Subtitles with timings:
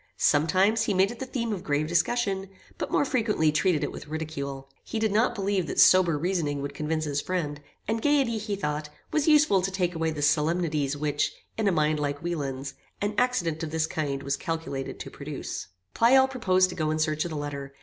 [0.17, 4.07] Sometimes, he made it the theme of grave discussion, but more frequently treated it with
[4.07, 4.67] ridicule.
[4.83, 8.89] He did not believe that sober reasoning would convince his friend, and gaiety, he thought,
[9.11, 13.61] was useful to take away the solemnities which, in a mind like Wieland's, an accident
[13.61, 15.67] of this kind was calculated to produce.
[15.93, 17.75] Pleyel proposed to go in search of the letter.